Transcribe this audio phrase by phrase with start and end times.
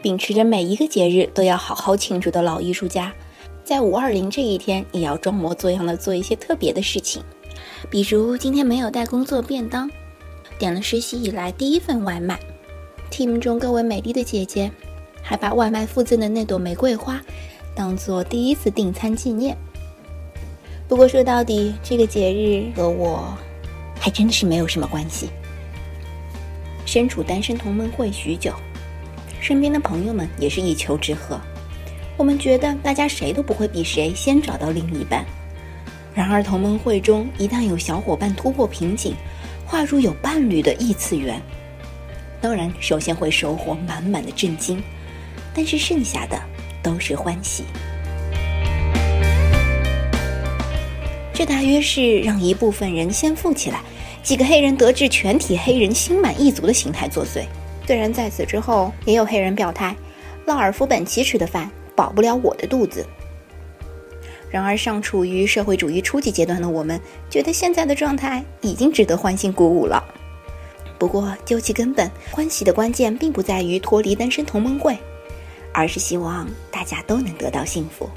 [0.00, 3.12] 秉持着每一个节日都要好好庆祝的老艺术家，
[3.64, 7.22] 在五二零这一天也要装模作样的做一些特别的事情，
[7.90, 9.90] 比如今天没有带工作便当，
[10.58, 12.38] 点了实习以来第一份外卖。
[13.10, 14.70] team 中各位美丽的姐姐，
[15.22, 17.20] 还把外卖附赠的那朵玫瑰花，
[17.74, 19.56] 当做第一次订餐纪念。
[20.88, 23.32] 不过说到底，这个节日和我，
[24.00, 25.28] 还真的是没有什么关系。
[26.84, 28.52] 身处单身同盟会许久。
[29.42, 31.36] 身边的朋友们也是一丘之貉，
[32.16, 35.26] 我们觉得大家谁都不会比谁先找到另一半。
[36.14, 39.16] 然而同盟会中一旦有小伙伴突破瓶颈，
[39.66, 41.42] 划入有伴侣的异次元，
[42.40, 44.80] 当然首先会收获满满的震惊，
[45.52, 46.40] 但是剩下的
[46.80, 47.64] 都是欢喜。
[51.34, 53.80] 这大约是让一部分人先富起来，
[54.22, 57.44] 几个黑人得志，全体黑人心满意足的心态作祟。
[57.86, 59.94] 虽然在此之后也有黑人表态，
[60.46, 63.04] 劳尔夫本奇吃的饭饱不了我的肚子。
[64.50, 70.02] 然而，尚处于社会主义初级阶段的我们，觉得现在的状态已经值得欢欣鼓舞了。
[70.98, 74.96] 不过，究其根本，欢喜的关键并不在于脱离单身同盟会，
[75.72, 78.08] 而是希望大家都能得到幸福。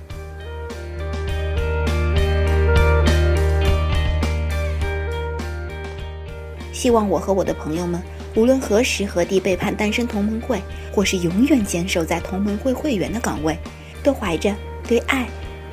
[6.71, 8.01] 希望我和我的朋友们。
[8.35, 13.57] 无论何时何地背叛单身同盟会，或是永远坚守在同盟会会员的岗位，
[14.03, 14.53] 都怀着
[14.87, 15.25] 对爱、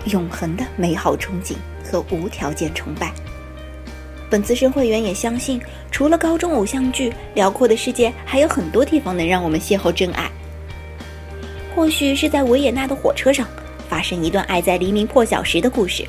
[0.07, 1.55] 永恒的美好憧憬
[1.85, 3.13] 和无条件崇拜。
[4.31, 5.61] 本资深会员也相信，
[5.91, 10.31] 除了高中偶像剧，辽阔的世界还有很多地方能让我们邂逅真爱。
[11.75, 13.47] 或许是在维也纳的火车上
[13.89, 16.07] 发生一段爱在黎明破晓时的故事，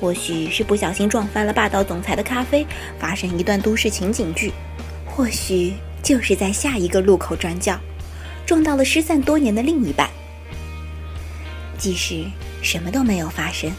[0.00, 2.64] 或许是不小心撞翻了霸道总裁的咖啡，
[2.98, 4.52] 发生一段都市情景剧。
[5.16, 7.78] 或许就是在下一个路口转角，
[8.44, 10.10] 撞到了失散多年的另一半。
[11.78, 12.24] 即使
[12.62, 13.70] 什么都没有发生，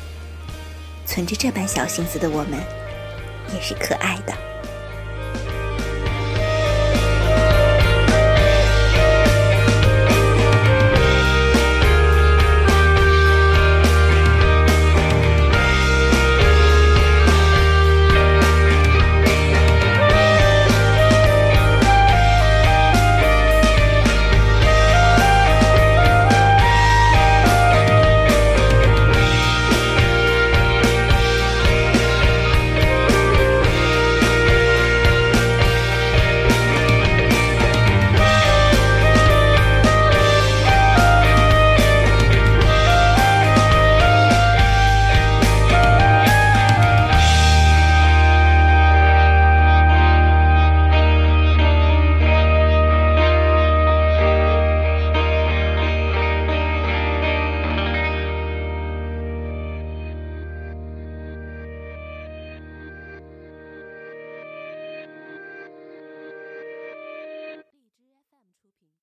[1.05, 2.57] 存着这般小心思的我们，
[3.53, 4.33] 也是可爱的。